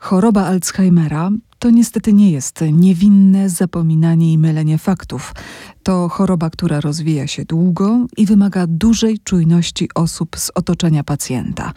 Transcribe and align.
Choroba 0.00 0.46
Alzheimera 0.46 1.30
to 1.58 1.70
niestety 1.70 2.12
nie 2.12 2.30
jest 2.30 2.64
niewinne 2.72 3.48
zapominanie 3.48 4.32
i 4.32 4.38
mylenie 4.38 4.78
faktów. 4.78 5.34
To 5.82 6.08
choroba, 6.08 6.50
która 6.50 6.80
rozwija 6.80 7.26
się 7.26 7.44
długo 7.44 8.06
i 8.16 8.26
wymaga 8.26 8.66
dużej 8.66 9.18
czujności 9.18 9.88
osób 9.94 10.36
z 10.38 10.50
otoczenia 10.54 11.04
pacjenta. 11.04 11.72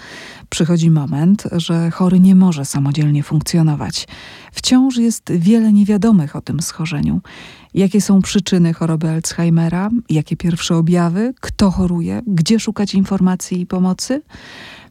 Przychodzi 0.49 0.91
moment, 0.91 1.43
że 1.51 1.91
chory 1.91 2.19
nie 2.19 2.35
może 2.35 2.65
samodzielnie 2.65 3.23
funkcjonować. 3.23 4.07
Wciąż 4.51 4.97
jest 4.97 5.31
wiele 5.31 5.73
niewiadomych 5.73 6.35
o 6.35 6.41
tym 6.41 6.61
schorzeniu. 6.61 7.21
Jakie 7.73 8.01
są 8.01 8.21
przyczyny 8.21 8.73
choroby 8.73 9.09
Alzheimera? 9.09 9.89
Jakie 10.09 10.37
pierwsze 10.37 10.75
objawy? 10.75 11.33
Kto 11.41 11.71
choruje? 11.71 12.21
Gdzie 12.27 12.59
szukać 12.59 12.95
informacji 12.95 13.61
i 13.61 13.65
pomocy? 13.65 14.21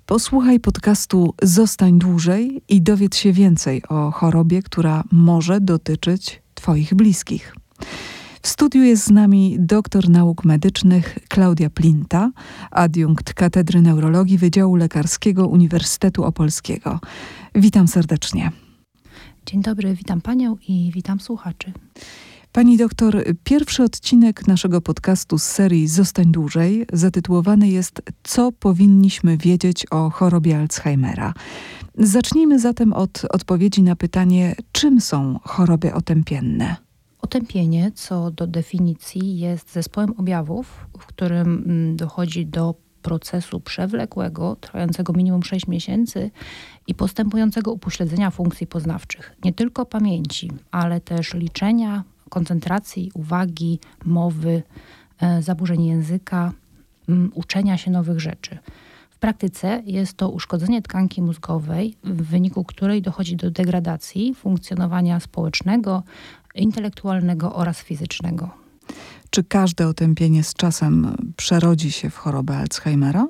Posłuchaj 0.06 0.60
podcastu 0.60 1.34
Zostań 1.42 1.98
dłużej 1.98 2.62
i 2.68 2.82
dowiedz 2.82 3.16
się 3.16 3.32
więcej 3.32 3.82
o 3.88 4.10
chorobie, 4.10 4.62
która 4.62 5.04
może 5.12 5.60
dotyczyć 5.60 6.42
Twoich 6.54 6.94
bliskich. 6.94 7.54
W 8.42 8.48
studiu 8.48 8.82
jest 8.82 9.04
z 9.04 9.10
nami 9.10 9.56
doktor 9.58 10.08
nauk 10.08 10.44
medycznych 10.44 11.18
Klaudia 11.28 11.70
Plinta, 11.70 12.30
adiunkt 12.70 13.34
Katedry 13.34 13.82
Neurologii 13.82 14.38
Wydziału 14.38 14.76
Lekarskiego 14.76 15.46
Uniwersytetu 15.46 16.24
Opolskiego. 16.24 17.00
Witam 17.54 17.88
serdecznie. 17.88 18.52
Dzień 19.46 19.62
dobry, 19.62 19.94
witam 19.94 20.20
panią 20.20 20.56
i 20.68 20.90
witam 20.94 21.20
słuchaczy. 21.20 21.72
Pani 22.52 22.76
doktor, 22.76 23.24
pierwszy 23.44 23.82
odcinek 23.82 24.46
naszego 24.46 24.80
podcastu 24.80 25.38
z 25.38 25.42
serii 25.42 25.88
Zostań 25.88 26.32
dłużej 26.32 26.86
zatytułowany 26.92 27.68
jest 27.68 28.02
Co 28.22 28.52
powinniśmy 28.52 29.36
wiedzieć 29.36 29.86
o 29.90 30.10
chorobie 30.10 30.58
Alzheimera? 30.58 31.34
Zacznijmy 31.98 32.58
zatem 32.58 32.92
od 32.92 33.22
odpowiedzi 33.30 33.82
na 33.82 33.96
pytanie, 33.96 34.54
czym 34.72 35.00
są 35.00 35.38
choroby 35.44 35.94
otępienne? 35.94 36.76
Otępienie, 37.22 37.92
co 37.94 38.30
do 38.30 38.46
definicji, 38.46 39.38
jest 39.38 39.72
zespołem 39.72 40.14
objawów, 40.18 40.86
w 40.98 41.06
którym 41.06 41.64
mm, 41.66 41.96
dochodzi 41.96 42.46
do 42.46 42.74
procesu 43.02 43.60
przewlekłego, 43.60 44.56
trwającego 44.56 45.12
minimum 45.12 45.42
6 45.42 45.66
miesięcy 45.66 46.30
i 46.86 46.94
postępującego 46.94 47.72
upośledzenia 47.72 48.30
funkcji 48.30 48.66
poznawczych, 48.66 49.36
nie 49.44 49.52
tylko 49.52 49.86
pamięci, 49.86 50.50
ale 50.70 51.00
też 51.00 51.34
liczenia, 51.34 52.04
koncentracji, 52.32 53.10
uwagi, 53.14 53.78
mowy, 54.04 54.62
e, 55.20 55.42
zaburzeń 55.42 55.84
języka, 55.84 56.52
uczenia 57.34 57.78
się 57.78 57.90
nowych 57.90 58.20
rzeczy. 58.20 58.58
W 59.10 59.18
praktyce 59.18 59.82
jest 59.86 60.16
to 60.16 60.28
uszkodzenie 60.28 60.82
tkanki 60.82 61.22
mózgowej, 61.22 61.96
w 62.04 62.22
wyniku 62.22 62.64
której 62.64 63.02
dochodzi 63.02 63.36
do 63.36 63.50
degradacji 63.50 64.34
funkcjonowania 64.34 65.20
społecznego, 65.20 66.02
intelektualnego 66.54 67.54
oraz 67.54 67.78
fizycznego. 67.82 68.50
Czy 69.30 69.44
każde 69.44 69.88
otępienie 69.88 70.42
z 70.42 70.54
czasem 70.54 71.16
przerodzi 71.36 71.92
się 71.92 72.10
w 72.10 72.16
chorobę 72.16 72.56
Alzheimera? 72.56 73.28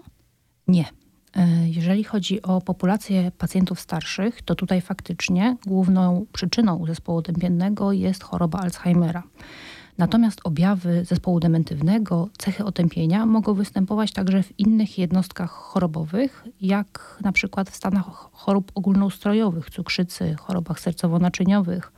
Nie. 0.68 1.01
E, 1.36 1.68
jeżeli 1.68 2.04
chodzi 2.04 2.42
o 2.42 2.60
populację 2.60 3.30
pacjentów 3.38 3.80
starszych, 3.80 4.42
to 4.42 4.54
tutaj 4.54 4.80
faktycznie 4.80 5.56
główną 5.66 6.26
przyczyną 6.32 6.86
zespołu 6.86 7.18
otępiennego 7.18 7.92
jest 7.92 8.22
choroba 8.22 8.58
Alzheimera. 8.58 9.22
Natomiast 9.98 10.40
objawy 10.44 11.04
zespołu 11.04 11.40
dementywnego, 11.40 12.28
cechy 12.38 12.64
otępienia 12.64 13.26
mogą 13.26 13.54
występować 13.54 14.12
także 14.12 14.42
w 14.42 14.60
innych 14.60 14.98
jednostkach 14.98 15.50
chorobowych, 15.50 16.44
jak 16.60 17.18
na 17.24 17.32
przykład 17.32 17.70
w 17.70 17.76
stanach 17.76 18.06
chorób 18.32 18.72
ogólnoustrojowych, 18.74 19.70
cukrzycy, 19.70 20.34
chorobach 20.34 20.80
sercowo-naczyniowych, 20.80 21.92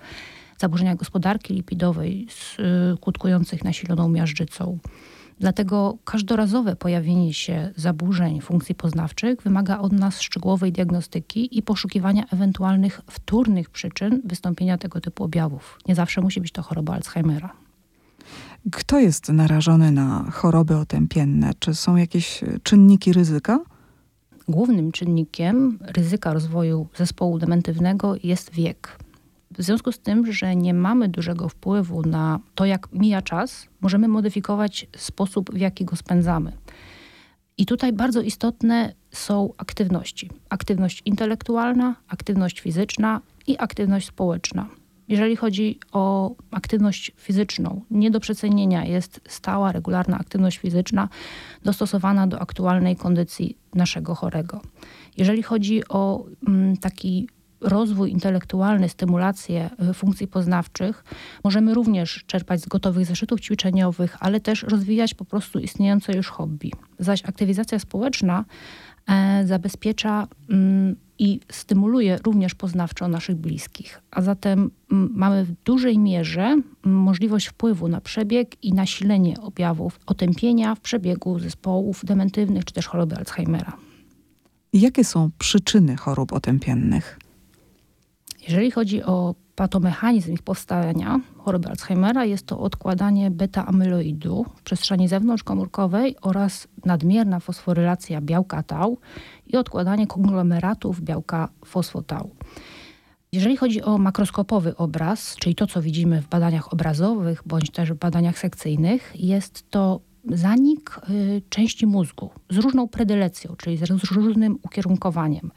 zaburzeniach 0.58 0.96
gospodarki 0.96 1.54
lipidowej 1.54 2.26
skutkujących 2.96 3.64
nasiloną 3.64 4.08
miażdżycą. 4.08 4.78
Dlatego 5.40 5.98
każdorazowe 6.04 6.76
pojawienie 6.76 7.34
się 7.34 7.72
zaburzeń 7.76 8.40
funkcji 8.40 8.74
poznawczych 8.74 9.42
wymaga 9.42 9.78
od 9.78 9.92
nas 9.92 10.20
szczegółowej 10.20 10.72
diagnostyki 10.72 11.58
i 11.58 11.62
poszukiwania 11.62 12.24
ewentualnych 12.32 13.00
wtórnych 13.10 13.70
przyczyn 13.70 14.20
wystąpienia 14.24 14.78
tego 14.78 15.00
typu 15.00 15.24
objawów. 15.24 15.78
Nie 15.88 15.94
zawsze 15.94 16.20
musi 16.20 16.40
być 16.40 16.52
to 16.52 16.62
choroba 16.62 16.94
Alzheimera. 16.94 17.52
Kto 18.72 18.98
jest 18.98 19.28
narażony 19.28 19.90
na 19.90 20.30
choroby 20.32 20.76
otępienne? 20.76 21.50
Czy 21.58 21.74
są 21.74 21.96
jakieś 21.96 22.40
czynniki 22.62 23.12
ryzyka? 23.12 23.60
Głównym 24.48 24.92
czynnikiem 24.92 25.78
ryzyka 25.80 26.32
rozwoju 26.32 26.86
zespołu 26.96 27.38
dementywnego 27.38 28.14
jest 28.22 28.52
wiek. 28.52 28.98
W 29.58 29.62
związku 29.62 29.92
z 29.92 29.98
tym, 29.98 30.32
że 30.32 30.56
nie 30.56 30.74
mamy 30.74 31.08
dużego 31.08 31.48
wpływu 31.48 32.02
na 32.02 32.40
to, 32.54 32.64
jak 32.64 32.92
mija 32.92 33.22
czas, 33.22 33.68
możemy 33.80 34.08
modyfikować 34.08 34.86
sposób, 34.96 35.50
w 35.54 35.58
jaki 35.58 35.84
go 35.84 35.96
spędzamy. 35.96 36.52
I 37.58 37.66
tutaj 37.66 37.92
bardzo 37.92 38.20
istotne 38.20 38.94
są 39.10 39.52
aktywności: 39.56 40.30
aktywność 40.48 41.02
intelektualna, 41.04 41.96
aktywność 42.08 42.60
fizyczna 42.60 43.20
i 43.46 43.58
aktywność 43.58 44.06
społeczna. 44.06 44.66
Jeżeli 45.08 45.36
chodzi 45.36 45.78
o 45.92 46.34
aktywność 46.50 47.12
fizyczną, 47.16 47.80
nie 47.90 48.10
do 48.10 48.20
przecenienia 48.20 48.84
jest 48.84 49.20
stała, 49.28 49.72
regularna 49.72 50.18
aktywność 50.18 50.58
fizyczna 50.58 51.08
dostosowana 51.64 52.26
do 52.26 52.40
aktualnej 52.40 52.96
kondycji 52.96 53.58
naszego 53.74 54.14
chorego. 54.14 54.60
Jeżeli 55.16 55.42
chodzi 55.42 55.88
o 55.88 56.24
mm, 56.48 56.76
taki 56.76 57.28
rozwój 57.60 58.10
intelektualny, 58.10 58.88
stymulację 58.88 59.70
e, 59.78 59.94
funkcji 59.94 60.26
poznawczych 60.26 61.04
możemy 61.44 61.74
również 61.74 62.24
czerpać 62.26 62.60
z 62.60 62.66
gotowych 62.66 63.06
zeszytów 63.06 63.40
ćwiczeniowych, 63.40 64.16
ale 64.20 64.40
też 64.40 64.62
rozwijać 64.62 65.14
po 65.14 65.24
prostu 65.24 65.58
istniejące 65.58 66.16
już 66.16 66.28
hobby. 66.28 66.70
Zaś 66.98 67.24
aktywizacja 67.24 67.78
społeczna 67.78 68.44
e, 69.06 69.46
zabezpiecza 69.46 70.26
mm, 70.50 70.96
i 71.18 71.40
stymuluje 71.52 72.18
również 72.24 72.54
poznawczo 72.54 73.08
naszych 73.08 73.36
bliskich. 73.36 74.00
A 74.10 74.22
zatem 74.22 74.70
mm, 74.92 75.10
mamy 75.14 75.44
w 75.44 75.52
dużej 75.64 75.98
mierze 75.98 76.56
możliwość 76.84 77.46
wpływu 77.46 77.88
na 77.88 78.00
przebieg 78.00 78.64
i 78.64 78.72
nasilenie 78.72 79.40
objawów 79.40 80.00
otępienia 80.06 80.74
w 80.74 80.80
przebiegu 80.80 81.38
zespołów 81.38 82.04
dementywnych 82.04 82.64
czy 82.64 82.74
też 82.74 82.86
choroby 82.86 83.16
Alzheimera. 83.16 83.76
Jakie 84.72 85.04
są 85.04 85.30
przyczyny 85.38 85.96
chorób 85.96 86.32
otępiennych? 86.32 87.18
Jeżeli 88.48 88.70
chodzi 88.70 89.02
o 89.02 89.34
patomechanizm 89.54 90.32
ich 90.32 90.42
powstania 90.42 91.20
choroby 91.38 91.68
Alzheimera, 91.68 92.24
jest 92.24 92.46
to 92.46 92.60
odkładanie 92.60 93.30
beta-amyloidu 93.30 94.44
w 94.56 94.62
przestrzeni 94.62 95.08
zewnątrzkomórkowej 95.08 96.16
oraz 96.22 96.68
nadmierna 96.84 97.40
fosforylacja 97.40 98.20
białka 98.20 98.62
tau 98.62 98.98
i 99.46 99.56
odkładanie 99.56 100.06
konglomeratów 100.06 101.00
białka 101.00 101.48
fosfotau. 101.64 102.30
Jeżeli 103.32 103.56
chodzi 103.56 103.82
o 103.82 103.98
makroskopowy 103.98 104.76
obraz, 104.76 105.36
czyli 105.36 105.54
to, 105.54 105.66
co 105.66 105.82
widzimy 105.82 106.22
w 106.22 106.28
badaniach 106.28 106.72
obrazowych 106.72 107.42
bądź 107.46 107.70
też 107.70 107.92
w 107.92 107.96
badaniach 107.96 108.38
sekcyjnych, 108.38 109.12
jest 109.14 109.70
to 109.70 110.00
zanik 110.32 111.00
y, 111.10 111.42
części 111.48 111.86
mózgu 111.86 112.30
z 112.50 112.56
różną 112.56 112.88
predylecją, 112.88 113.54
czyli 113.56 113.76
z 113.76 114.10
różnym 114.12 114.58
ukierunkowaniem. 114.62 115.50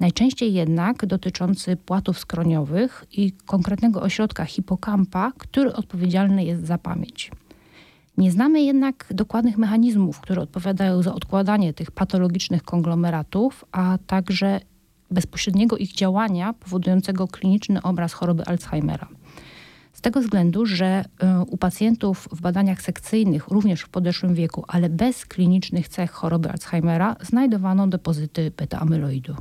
Najczęściej 0.00 0.52
jednak 0.54 1.06
dotyczący 1.06 1.76
płatów 1.76 2.18
skroniowych 2.18 3.04
i 3.12 3.32
konkretnego 3.32 4.02
ośrodka 4.02 4.44
hipokampa, 4.44 5.32
który 5.38 5.72
odpowiedzialny 5.72 6.44
jest 6.44 6.66
za 6.66 6.78
pamięć. 6.78 7.30
Nie 8.18 8.32
znamy 8.32 8.62
jednak 8.62 9.06
dokładnych 9.10 9.58
mechanizmów, 9.58 10.20
które 10.20 10.42
odpowiadają 10.42 11.02
za 11.02 11.14
odkładanie 11.14 11.74
tych 11.74 11.90
patologicznych 11.90 12.62
konglomeratów, 12.62 13.64
a 13.72 13.98
także 14.06 14.60
bezpośredniego 15.10 15.76
ich 15.76 15.92
działania 15.92 16.52
powodującego 16.52 17.28
kliniczny 17.28 17.82
obraz 17.82 18.12
choroby 18.12 18.44
Alzheimera. 18.44 19.08
Z 19.92 20.00
tego 20.00 20.20
względu, 20.20 20.66
że 20.66 21.04
y, 21.04 21.26
u 21.46 21.56
pacjentów 21.56 22.28
w 22.32 22.40
badaniach 22.40 22.82
sekcyjnych, 22.82 23.48
również 23.48 23.80
w 23.80 23.88
podeszłym 23.88 24.34
wieku, 24.34 24.64
ale 24.68 24.88
bez 24.88 25.26
klinicznych 25.26 25.88
cech 25.88 26.10
choroby 26.10 26.50
Alzheimera, 26.50 27.16
znajdowano 27.20 27.86
depozyty 27.86 28.50
beta-amyloidu. 28.56 29.34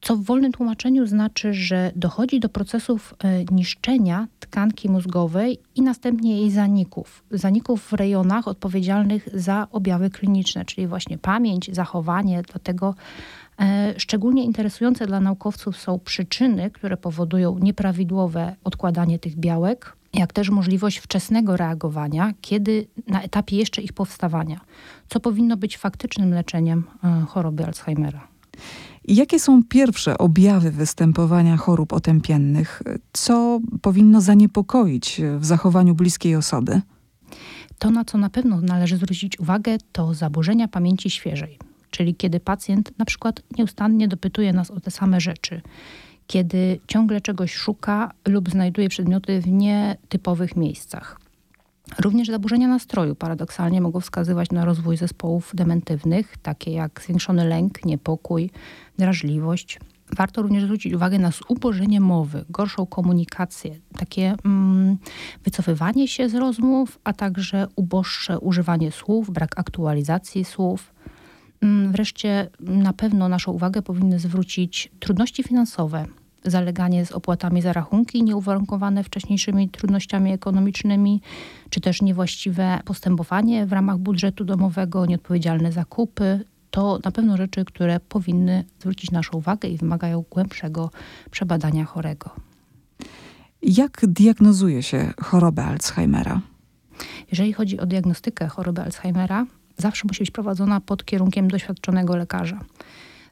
Co 0.00 0.16
w 0.16 0.24
wolnym 0.24 0.52
tłumaczeniu 0.52 1.06
znaczy, 1.06 1.54
że 1.54 1.92
dochodzi 1.96 2.40
do 2.40 2.48
procesów 2.48 3.14
y, 3.24 3.54
niszczenia 3.54 4.28
tkanki 4.40 4.88
mózgowej 4.88 5.58
i 5.74 5.82
następnie 5.82 6.40
jej 6.40 6.50
zaników. 6.50 7.24
Zaników 7.30 7.82
w 7.82 7.92
rejonach 7.92 8.48
odpowiedzialnych 8.48 9.28
za 9.34 9.66
objawy 9.72 10.10
kliniczne, 10.10 10.64
czyli 10.64 10.86
właśnie 10.86 11.18
pamięć, 11.18 11.74
zachowanie. 11.74 12.42
Dlatego 12.42 12.94
E, 12.94 13.41
szczególnie 13.96 14.44
interesujące 14.44 15.06
dla 15.06 15.20
naukowców 15.20 15.76
są 15.76 15.98
przyczyny, 15.98 16.70
które 16.70 16.96
powodują 16.96 17.58
nieprawidłowe 17.58 18.56
odkładanie 18.64 19.18
tych 19.18 19.36
białek, 19.36 19.96
jak 20.14 20.32
też 20.32 20.50
możliwość 20.50 20.98
wczesnego 20.98 21.56
reagowania, 21.56 22.32
kiedy 22.40 22.86
na 23.06 23.22
etapie 23.22 23.56
jeszcze 23.56 23.82
ich 23.82 23.92
powstawania, 23.92 24.60
co 25.08 25.20
powinno 25.20 25.56
być 25.56 25.76
faktycznym 25.76 26.34
leczeniem 26.34 26.84
e, 27.04 27.24
choroby 27.28 27.66
Alzheimera. 27.66 28.28
Jakie 29.04 29.40
są 29.40 29.62
pierwsze 29.68 30.18
objawy 30.18 30.70
występowania 30.70 31.56
chorób 31.56 31.92
otępiennych? 31.92 32.82
Co 33.12 33.60
powinno 33.82 34.20
zaniepokoić 34.20 35.20
w 35.38 35.44
zachowaniu 35.44 35.94
bliskiej 35.94 36.36
osoby? 36.36 36.80
To, 37.78 37.90
na 37.90 38.04
co 38.04 38.18
na 38.18 38.30
pewno 38.30 38.60
należy 38.60 38.96
zwrócić 38.96 39.40
uwagę, 39.40 39.78
to 39.92 40.14
zaburzenia 40.14 40.68
pamięci 40.68 41.10
świeżej, 41.10 41.58
czyli 41.92 42.14
kiedy 42.14 42.40
pacjent 42.40 42.98
na 42.98 43.04
przykład 43.04 43.42
nieustannie 43.58 44.08
dopytuje 44.08 44.52
nas 44.52 44.70
o 44.70 44.80
te 44.80 44.90
same 44.90 45.20
rzeczy, 45.20 45.60
kiedy 46.26 46.80
ciągle 46.86 47.20
czegoś 47.20 47.54
szuka 47.54 48.10
lub 48.28 48.50
znajduje 48.50 48.88
przedmioty 48.88 49.40
w 49.40 49.48
nietypowych 49.48 50.56
miejscach. 50.56 51.20
Również 51.98 52.28
zaburzenia 52.28 52.68
nastroju 52.68 53.14
paradoksalnie 53.14 53.80
mogą 53.80 54.00
wskazywać 54.00 54.50
na 54.50 54.64
rozwój 54.64 54.96
zespołów 54.96 55.50
dementywnych, 55.54 56.36
takie 56.36 56.72
jak 56.72 57.00
zwiększony 57.04 57.44
lęk, 57.44 57.84
niepokój, 57.84 58.50
drażliwość. 58.98 59.78
Warto 60.16 60.42
również 60.42 60.64
zwrócić 60.64 60.94
uwagę 60.94 61.18
na 61.18 61.30
zubożenie 61.30 62.00
mowy, 62.00 62.44
gorszą 62.50 62.86
komunikację, 62.86 63.78
takie 63.98 64.34
mm, 64.44 64.98
wycofywanie 65.44 66.08
się 66.08 66.28
z 66.28 66.34
rozmów, 66.34 66.98
a 67.04 67.12
także 67.12 67.66
uboższe 67.76 68.38
używanie 68.38 68.92
słów, 68.92 69.30
brak 69.30 69.58
aktualizacji 69.58 70.44
słów. 70.44 70.91
Mm, 71.62 71.92
wreszcie 71.92 72.50
na 72.60 72.92
pewno 72.92 73.28
naszą 73.28 73.52
uwagę 73.52 73.82
powinny 73.82 74.18
zwrócić 74.18 74.90
trudności 75.00 75.42
finansowe, 75.42 76.06
zaleganie 76.44 77.06
z 77.06 77.12
opłatami 77.12 77.62
za 77.62 77.72
rachunki 77.72 78.22
nieuwarunkowane 78.22 79.04
wcześniejszymi 79.04 79.68
trudnościami 79.68 80.32
ekonomicznymi, 80.32 81.20
czy 81.70 81.80
też 81.80 82.02
niewłaściwe 82.02 82.80
postępowanie 82.84 83.66
w 83.66 83.72
ramach 83.72 83.98
budżetu 83.98 84.44
domowego, 84.44 85.06
nieodpowiedzialne 85.06 85.72
zakupy. 85.72 86.44
To 86.70 86.98
na 87.04 87.10
pewno 87.10 87.36
rzeczy, 87.36 87.64
które 87.64 88.00
powinny 88.00 88.64
zwrócić 88.80 89.10
naszą 89.10 89.38
uwagę 89.38 89.68
i 89.68 89.76
wymagają 89.76 90.24
głębszego 90.30 90.90
przebadania 91.30 91.84
chorego. 91.84 92.30
Jak 93.62 94.00
diagnozuje 94.06 94.82
się 94.82 95.12
chorobę 95.20 95.64
Alzheimera? 95.64 96.40
Jeżeli 97.30 97.52
chodzi 97.52 97.80
o 97.80 97.86
diagnostykę 97.86 98.48
choroby 98.48 98.82
Alzheimera, 98.82 99.46
zawsze 99.76 100.04
musi 100.08 100.20
być 100.20 100.30
prowadzona 100.30 100.80
pod 100.80 101.04
kierunkiem 101.04 101.48
doświadczonego 101.48 102.16
lekarza. 102.16 102.60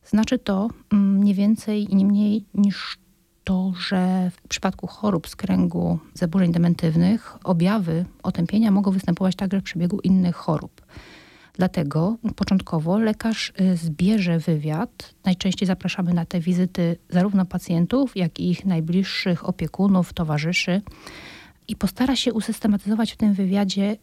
Znaczy 0.05 0.39
to 0.39 0.69
mm, 0.93 1.25
nie 1.25 1.35
więcej 1.35 1.93
i 1.93 1.97
nie 1.97 2.05
mniej 2.05 2.45
niż 2.55 2.99
to, 3.45 3.73
że 3.89 4.31
w 4.31 4.49
przypadku 4.49 4.87
chorób 4.87 5.29
z 5.29 5.37
kręgu 5.37 5.99
zaburzeń 6.15 6.53
dementywnych 6.53 7.37
objawy 7.45 8.05
otępienia 8.23 8.71
mogą 8.71 8.91
występować 8.91 9.37
także 9.37 9.61
w 9.61 9.63
przebiegu 9.63 10.01
innych 10.01 10.37
chorób. 10.37 10.83
Dlatego 11.55 12.17
początkowo 12.37 12.99
lekarz 12.99 13.53
y, 13.61 13.77
zbierze 13.77 14.39
wywiad. 14.39 15.15
Najczęściej 15.25 15.67
zapraszamy 15.67 16.15
na 16.15 16.25
te 16.25 16.41
wizyty 16.41 16.97
zarówno 17.09 17.47
pacjentów, 17.47 18.17
jak 18.17 18.41
i 18.41 18.51
ich 18.51 18.67
najbliższych 18.67 19.49
opiekunów, 19.49 20.13
towarzyszy 20.13 20.83
i 21.69 21.77
postara 21.77 22.17
się 22.17 22.33
usystematyzować 22.33 23.13
w 23.13 23.17
tym 23.17 23.35
wywiadzie, 23.35 23.97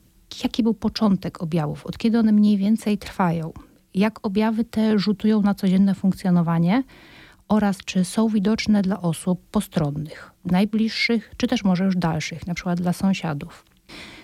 jaki 0.43 0.63
był 0.63 0.73
początek 0.73 1.43
objawów, 1.43 1.85
od 1.85 1.97
kiedy 1.97 2.19
one 2.19 2.31
mniej 2.31 2.57
więcej 2.57 2.97
trwają, 2.97 3.53
jak 3.93 4.25
objawy 4.25 4.63
te 4.63 4.99
rzutują 4.99 5.41
na 5.41 5.53
codzienne 5.53 5.95
funkcjonowanie 5.95 6.83
oraz 7.47 7.77
czy 7.77 8.05
są 8.05 8.27
widoczne 8.27 8.81
dla 8.81 9.01
osób 9.01 9.41
postronnych, 9.51 10.31
najbliższych, 10.45 11.31
czy 11.37 11.47
też 11.47 11.63
może 11.63 11.85
już 11.85 11.95
dalszych, 11.95 12.47
na 12.47 12.53
przykład 12.53 12.81
dla 12.81 12.93
sąsiadów. 12.93 13.65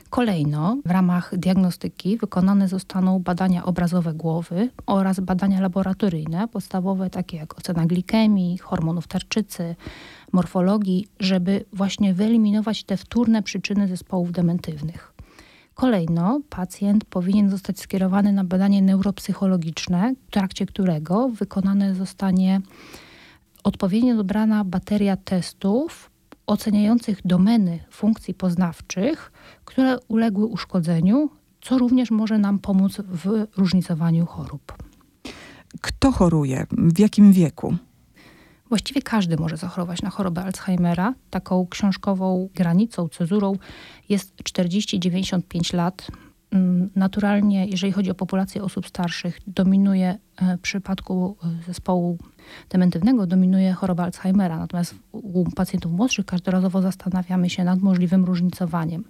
Kolejno 0.10 0.78
w 0.86 0.92
ramach 0.92 1.38
diagnostyki 1.38 2.18
wykonane 2.18 2.68
zostaną 2.68 3.20
badania 3.20 3.66
obrazowe 3.66 4.14
głowy 4.14 4.70
oraz 4.86 5.20
badania 5.20 5.62
laboratoryjne, 5.62 6.48
podstawowe 6.48 7.10
takie 7.10 7.38
jak 7.38 7.58
ocena 7.58 7.86
glikemii, 7.86 8.58
hormonów 8.58 9.08
tarczycy, 9.08 9.76
morfologii, 10.32 11.08
żeby 11.20 11.66
właśnie 11.74 12.14
wyeliminować 12.14 12.84
te 12.84 12.98
wtórne 12.98 13.44
przyczyny 13.44 13.88
zespołów 13.88 14.32
dementywnych. 14.32 15.13
Kolejno 15.76 16.42
pacjent 16.50 17.06
powinien 17.06 17.50
zostać 17.50 17.80
skierowany 17.80 18.34
na 18.34 18.44
badanie 18.44 18.82
neuropsychologiczne, 18.82 20.14
w 20.28 20.32
trakcie 20.32 20.66
którego 20.66 21.30
wykonane 21.30 21.96
zostanie 21.96 22.62
odpowiednio 23.64 24.16
dobrana 24.16 24.64
bateria 24.64 25.18
testów 25.18 26.12
oceniających 26.48 27.20
domeny 27.26 27.80
funkcji 27.92 28.34
poznawczych, 28.34 29.32
które 29.66 30.00
uległy 30.08 30.46
uszkodzeniu, 30.46 31.30
co 31.62 31.78
również 31.78 32.12
może 32.12 32.38
nam 32.38 32.60
pomóc 32.60 33.02
w 33.08 33.48
różnicowaniu 33.58 34.26
chorób. 34.26 34.74
Kto 35.82 36.12
choruje? 36.12 36.68
W 36.72 37.00
jakim 37.00 37.32
wieku? 37.32 37.76
Właściwie 38.74 39.02
każdy 39.02 39.38
może 39.38 39.58
zachorować 39.58 40.02
na 40.02 40.10
chorobę 40.10 40.44
Alzheimera. 40.44 41.14
Taką 41.30 41.68
książkową 41.68 42.50
granicą, 42.56 43.10
cezurą 43.10 43.58
jest 44.10 44.36
40-95 44.44 45.74
lat. 45.74 46.08
Mm, 46.52 46.90
naturalnie, 46.96 47.66
jeżeli 47.66 47.94
chodzi 47.94 48.12
o 48.12 48.16
populację 48.16 48.64
osób 48.64 48.88
starszych, 48.88 49.40
dominuje 49.48 50.18
e, 50.38 50.58
w 50.58 50.62
przypadku 50.62 51.38
e, 51.44 51.64
zespołu 51.68 52.18
dementywnego, 52.70 53.28
dominuje 53.28 53.74
choroba 53.74 54.04
Alzheimera. 54.04 54.58
Natomiast 54.58 54.96
u 55.12 55.52
pacjentów 55.52 55.92
młodszych 55.92 56.26
każdorazowo 56.26 56.82
zastanawiamy 56.82 57.50
się 57.50 57.64
nad 57.64 57.80
możliwym 57.80 58.26
różnicowaniem. 58.26 59.04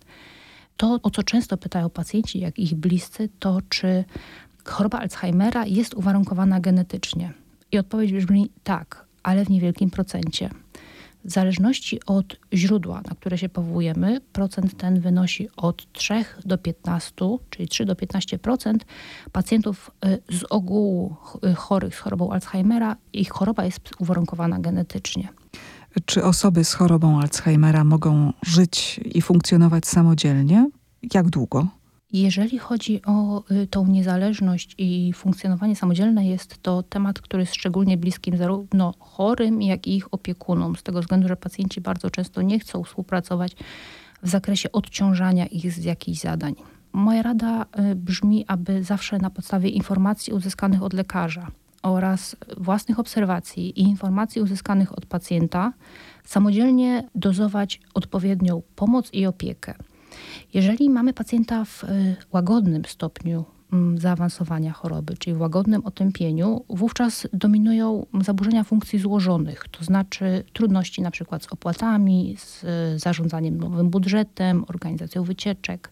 To, 0.77 0.99
o 1.03 1.09
co 1.09 1.23
często 1.23 1.57
pytają 1.57 1.89
pacjenci, 1.89 2.39
jak 2.39 2.59
ich 2.59 2.75
bliscy, 2.75 3.29
to 3.39 3.59
czy 3.69 4.03
choroba 4.65 4.99
Alzheimera 4.99 5.65
jest 5.65 5.93
uwarunkowana 5.93 6.59
genetycznie. 6.59 7.33
I 7.71 7.77
odpowiedź 7.77 8.13
brzmi 8.13 8.49
tak, 8.63 9.12
ale 9.23 9.45
w 9.45 9.49
niewielkim 9.49 9.89
procencie. 9.89 10.49
W 11.25 11.31
zależności 11.31 11.99
od 12.05 12.39
źródła, 12.53 13.01
na 13.09 13.15
które 13.15 13.37
się 13.37 13.49
powołujemy, 13.49 14.21
procent 14.33 14.77
ten 14.77 14.99
wynosi 14.99 15.47
od 15.57 15.91
3 15.91 16.25
do 16.45 16.57
15, 16.57 17.13
czyli 17.49 17.67
3 17.67 17.85
do 17.85 17.93
15% 17.93 18.77
pacjentów 19.31 19.91
y, 20.05 20.37
z 20.37 20.43
ogółu 20.49 21.15
y, 21.45 21.55
chorych 21.55 21.95
z 21.95 21.99
chorobą 21.99 22.31
Alzheimera, 22.31 22.95
ich 23.13 23.31
choroba 23.31 23.65
jest 23.65 23.79
uwarunkowana 23.99 24.59
genetycznie. 24.59 25.27
Czy 26.05 26.23
osoby 26.23 26.63
z 26.63 26.73
chorobą 26.73 27.21
Alzheimera 27.21 27.83
mogą 27.83 28.33
żyć 28.41 28.99
i 29.05 29.21
funkcjonować 29.21 29.87
samodzielnie? 29.87 30.69
Jak 31.13 31.29
długo? 31.29 31.67
Jeżeli 32.13 32.57
chodzi 32.57 33.01
o 33.05 33.43
y, 33.51 33.67
tą 33.67 33.87
niezależność 33.87 34.75
i 34.77 35.13
funkcjonowanie 35.13 35.75
samodzielne, 35.75 36.27
jest 36.27 36.61
to 36.61 36.83
temat, 36.83 37.21
który 37.21 37.43
jest 37.43 37.55
szczególnie 37.55 37.97
bliskim 37.97 38.37
zarówno 38.37 38.93
chorym, 38.99 39.61
jak 39.61 39.87
i 39.87 39.95
ich 39.95 40.13
opiekunom, 40.13 40.75
z 40.75 40.83
tego 40.83 41.01
względu, 41.01 41.27
że 41.27 41.35
pacjenci 41.35 41.81
bardzo 41.81 42.09
często 42.09 42.41
nie 42.41 42.59
chcą 42.59 42.83
współpracować 42.83 43.55
w 44.23 44.29
zakresie 44.29 44.71
odciążania 44.71 45.45
ich 45.45 45.71
z 45.71 45.83
jakichś 45.83 46.19
zadań. 46.19 46.55
Moja 46.93 47.21
rada 47.21 47.65
y, 47.91 47.95
brzmi, 47.95 48.45
aby 48.47 48.83
zawsze 48.83 49.17
na 49.17 49.29
podstawie 49.29 49.69
informacji 49.69 50.33
uzyskanych 50.33 50.83
od 50.83 50.93
lekarza 50.93 51.47
oraz 51.83 52.35
własnych 52.57 52.99
obserwacji 52.99 53.79
i 53.79 53.83
informacji 53.83 54.41
uzyskanych 54.41 54.97
od 54.97 55.05
pacjenta 55.05 55.73
samodzielnie 56.23 57.09
dozować 57.15 57.79
odpowiednią 57.93 58.61
pomoc 58.75 59.13
i 59.13 59.25
opiekę. 59.25 59.73
Jeżeli 60.53 60.89
mamy 60.89 61.13
pacjenta 61.13 61.65
w 61.65 61.83
y, 61.83 62.15
łagodnym 62.31 62.85
stopniu 62.85 63.45
mm, 63.73 63.97
zaawansowania 63.97 64.73
choroby, 64.73 65.17
czyli 65.17 65.35
w 65.35 65.41
łagodnym 65.41 65.85
otępieniu, 65.85 66.65
wówczas 66.69 67.27
dominują 67.33 68.05
zaburzenia 68.21 68.63
funkcji 68.63 68.99
złożonych, 68.99 69.65
to 69.71 69.83
znaczy 69.83 70.43
trudności 70.53 71.01
przykład 71.11 71.43
z 71.43 71.53
opłatami, 71.53 72.35
z 72.37 72.63
y, 72.63 72.99
zarządzaniem 72.99 73.57
nowym 73.57 73.89
budżetem, 73.89 74.65
organizacją 74.67 75.23
wycieczek, 75.23 75.91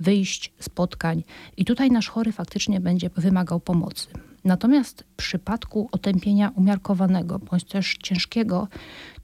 wyjść, 0.00 0.52
spotkań. 0.58 1.22
I 1.56 1.64
tutaj 1.64 1.90
nasz 1.90 2.08
chory 2.08 2.32
faktycznie 2.32 2.80
będzie 2.80 3.10
wymagał 3.16 3.60
pomocy. 3.60 4.08
Natomiast 4.44 5.04
w 5.12 5.16
przypadku 5.16 5.88
otępienia 5.92 6.52
umiarkowanego 6.56 7.38
bądź 7.38 7.64
też 7.64 7.96
ciężkiego, 8.02 8.68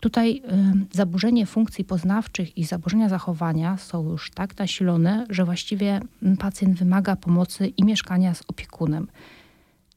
tutaj 0.01 0.43
zaburzenie 0.93 1.47
funkcji 1.47 1.85
poznawczych 1.85 2.59
i 2.59 2.65
zaburzenia 2.65 3.09
zachowania 3.09 3.77
są 3.77 4.11
już 4.11 4.31
tak 4.31 4.59
nasilone, 4.59 5.27
że 5.31 5.45
właściwie 5.45 6.01
pacjent 6.39 6.79
wymaga 6.79 7.17
pomocy 7.17 7.67
i 7.67 7.85
mieszkania 7.85 8.35
z 8.35 8.43
opiekunem. 8.49 9.09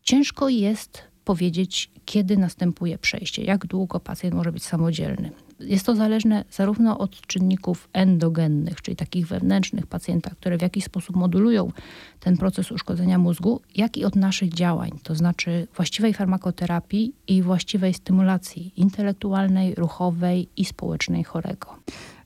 Ciężko 0.03 0.49
jest 0.49 1.03
powiedzieć, 1.25 1.91
kiedy 2.05 2.37
następuje 2.37 2.97
przejście, 2.97 3.43
jak 3.43 3.65
długo 3.65 3.99
pacjent 3.99 4.35
może 4.35 4.51
być 4.51 4.63
samodzielny. 4.63 5.31
Jest 5.59 5.85
to 5.85 5.95
zależne 5.95 6.45
zarówno 6.51 6.97
od 6.97 7.21
czynników 7.21 7.89
endogennych, 7.93 8.81
czyli 8.81 8.97
takich 8.97 9.27
wewnętrznych 9.27 9.87
pacjenta, 9.87 10.29
które 10.29 10.57
w 10.57 10.61
jakiś 10.61 10.83
sposób 10.83 11.15
modulują 11.15 11.71
ten 12.19 12.37
proces 12.37 12.71
uszkodzenia 12.71 13.17
mózgu, 13.17 13.61
jak 13.75 13.97
i 13.97 14.05
od 14.05 14.15
naszych 14.15 14.53
działań, 14.53 14.91
to 15.03 15.15
znaczy 15.15 15.67
właściwej 15.75 16.13
farmakoterapii 16.13 17.13
i 17.27 17.41
właściwej 17.41 17.93
stymulacji 17.93 18.73
intelektualnej, 18.75 19.75
ruchowej 19.75 20.47
i 20.57 20.65
społecznej 20.65 21.23
chorego. 21.23 21.75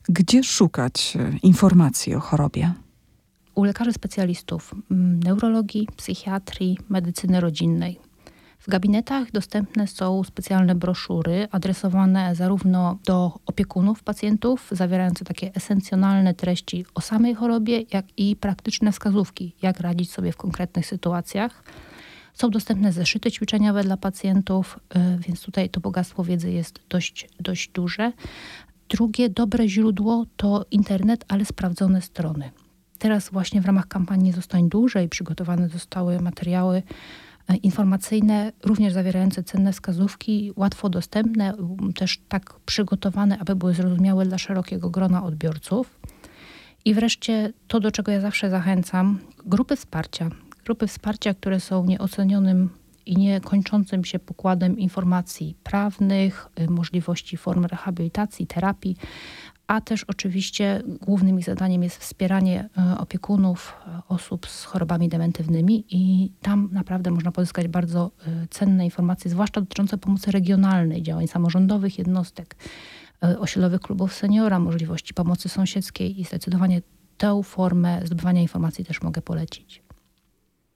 Gdzie 0.08 0.44
szukać 0.44 1.16
e, 1.16 1.38
informacji 1.42 2.14
o 2.14 2.20
chorobie? 2.20 2.72
U 3.54 3.64
lekarzy 3.64 3.92
specjalistów 3.92 4.74
mm, 4.90 5.20
neurologii, 5.22 5.88
psychiatrii, 5.96 6.78
medycyny 6.88 7.40
rodzinnej 7.40 8.00
W 8.64 8.68
gabinetach 8.68 9.30
dostępne 9.30 9.86
są 9.86 10.24
specjalne 10.24 10.74
broszury 10.74 11.48
adresowane 11.50 12.34
zarówno 12.34 12.98
do 13.04 13.38
opiekunów 13.46 14.02
pacjentów, 14.02 14.68
zawierające 14.72 15.24
takie 15.24 15.54
esencjonalne 15.54 16.34
treści 16.34 16.86
o 16.94 17.00
samej 17.00 17.34
chorobie, 17.34 17.84
jak 17.92 18.06
i 18.16 18.36
praktyczne 18.36 18.92
wskazówki, 18.92 19.54
jak 19.62 19.80
radzić 19.80 20.12
sobie 20.12 20.32
w 20.32 20.36
konkretnych 20.36 20.86
sytuacjach. 20.86 21.64
Są 22.34 22.50
dostępne 22.50 22.92
zeszyty 22.92 23.30
ćwiczeniowe 23.30 23.84
dla 23.84 23.96
pacjentów, 23.96 24.80
y, 24.96 25.18
więc 25.18 25.42
tutaj 25.42 25.70
to 25.70 25.80
bogactwo 25.80 26.24
wiedzy 26.24 26.50
jest 26.50 26.80
dość, 26.88 27.28
dość 27.40 27.68
duże. 27.68 28.12
Drugie 28.88 29.28
dobre 29.28 29.68
źródło 29.68 30.26
to 30.36 30.64
internet, 30.70 31.24
ale 31.28 31.44
sprawdzone 31.44 32.02
strony. 32.02 32.50
Teraz 32.98 33.30
właśnie 33.30 33.60
w 33.60 33.66
ramach 33.66 33.88
kampanii 33.88 34.32
Zostań 34.32 34.68
Dłużej 34.68 35.08
przygotowane 35.08 35.68
zostały 35.68 36.20
materiały 36.20 36.76
e, 36.76 36.82
informacyjne, 37.62 38.52
również 38.64 38.92
zawierające 38.92 39.42
cenne 39.42 39.72
wskazówki, 39.72 40.52
łatwo 40.56 40.88
dostępne, 40.88 41.54
też 41.94 42.20
tak 42.28 42.54
przygotowane, 42.66 43.38
aby 43.38 43.56
były 43.56 43.74
zrozumiałe 43.74 44.26
dla 44.26 44.38
szerokiego 44.38 44.90
grona 44.90 45.24
odbiorców. 45.24 46.00
I 46.84 46.94
wreszcie 46.94 47.52
to, 47.68 47.80
do 47.80 47.90
czego 47.90 48.12
ja 48.12 48.20
zawsze 48.20 48.50
zachęcam, 48.50 49.18
grupy 49.46 49.76
wsparcia. 49.76 50.30
Grupy 50.64 50.86
wsparcia, 50.86 51.34
które 51.34 51.60
są 51.60 51.84
nieocenionym 51.84 52.70
i 53.06 53.16
niekończącym 53.16 54.04
się 54.04 54.18
pokładem 54.18 54.78
informacji 54.78 55.56
prawnych, 55.62 56.48
y, 56.60 56.70
możliwości 56.70 57.36
form 57.36 57.64
rehabilitacji, 57.64 58.46
terapii, 58.46 58.96
a 59.66 59.80
też 59.80 60.04
oczywiście 60.04 60.82
głównym 61.00 61.38
ich 61.38 61.44
zadaniem 61.44 61.82
jest 61.82 61.96
wspieranie 61.96 62.68
e, 62.78 62.98
opiekunów 62.98 63.74
e, 63.86 64.02
osób 64.08 64.46
z 64.46 64.64
chorobami 64.64 65.08
dementywnymi 65.08 65.84
i 65.90 66.32
tam 66.42 66.68
naprawdę 66.72 67.10
można 67.10 67.32
pozyskać 67.32 67.68
bardzo 67.68 68.10
e, 68.26 68.46
cenne 68.50 68.84
informacje, 68.84 69.30
zwłaszcza 69.30 69.60
dotyczące 69.60 69.98
pomocy 69.98 70.30
regionalnej, 70.30 71.02
działań 71.02 71.28
samorządowych, 71.28 71.98
jednostek, 71.98 72.56
osiedlowych 73.38 73.80
klubów 73.80 74.14
seniora, 74.14 74.58
możliwości 74.58 75.14
pomocy 75.14 75.48
sąsiedzkiej 75.48 76.20
i 76.20 76.24
zdecydowanie 76.24 76.82
tę 77.16 77.42
formę 77.44 78.00
zdobywania 78.04 78.42
informacji 78.42 78.84
też 78.84 79.02
mogę 79.02 79.22
polecić. 79.22 79.83